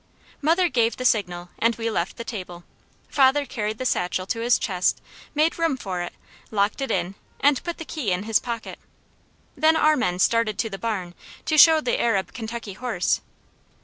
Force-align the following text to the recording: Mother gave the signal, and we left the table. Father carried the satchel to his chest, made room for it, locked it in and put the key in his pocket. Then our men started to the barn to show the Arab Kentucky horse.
Mother 0.41 0.67
gave 0.67 0.97
the 0.97 1.05
signal, 1.05 1.49
and 1.59 1.75
we 1.75 1.91
left 1.91 2.17
the 2.17 2.23
table. 2.23 2.63
Father 3.07 3.45
carried 3.45 3.77
the 3.77 3.85
satchel 3.85 4.25
to 4.25 4.39
his 4.39 4.57
chest, 4.57 4.99
made 5.35 5.59
room 5.59 5.77
for 5.77 6.01
it, 6.01 6.11
locked 6.49 6.81
it 6.81 6.89
in 6.89 7.13
and 7.39 7.63
put 7.63 7.77
the 7.77 7.85
key 7.85 8.09
in 8.11 8.23
his 8.23 8.39
pocket. 8.39 8.79
Then 9.55 9.75
our 9.75 9.95
men 9.95 10.17
started 10.17 10.57
to 10.57 10.71
the 10.71 10.79
barn 10.79 11.13
to 11.45 11.55
show 11.55 11.81
the 11.81 12.01
Arab 12.01 12.33
Kentucky 12.33 12.73
horse. 12.73 13.21